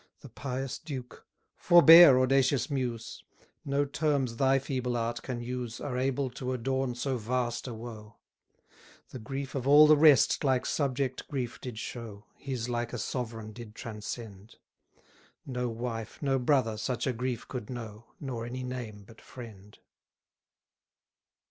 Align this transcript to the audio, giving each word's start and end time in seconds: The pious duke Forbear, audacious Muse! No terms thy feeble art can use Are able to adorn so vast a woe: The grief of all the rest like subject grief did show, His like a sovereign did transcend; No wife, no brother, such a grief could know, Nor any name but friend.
The 0.21 0.29
pious 0.29 0.79
duke 0.79 1.27
Forbear, 1.55 2.19
audacious 2.19 2.71
Muse! 2.71 3.23
No 3.63 3.85
terms 3.85 4.37
thy 4.37 4.57
feeble 4.57 4.97
art 4.97 5.21
can 5.21 5.41
use 5.41 5.79
Are 5.79 5.95
able 5.95 6.31
to 6.31 6.53
adorn 6.53 6.95
so 6.95 7.19
vast 7.19 7.67
a 7.67 7.73
woe: 7.75 8.17
The 9.09 9.19
grief 9.19 9.53
of 9.53 9.67
all 9.67 9.85
the 9.85 9.95
rest 9.95 10.43
like 10.43 10.65
subject 10.65 11.27
grief 11.27 11.61
did 11.61 11.77
show, 11.77 12.25
His 12.35 12.67
like 12.67 12.93
a 12.93 12.97
sovereign 12.97 13.53
did 13.53 13.75
transcend; 13.75 14.55
No 15.45 15.69
wife, 15.69 16.19
no 16.19 16.39
brother, 16.39 16.77
such 16.77 17.05
a 17.05 17.13
grief 17.13 17.47
could 17.47 17.69
know, 17.69 18.07
Nor 18.19 18.47
any 18.47 18.63
name 18.63 19.03
but 19.05 19.21
friend. 19.21 19.77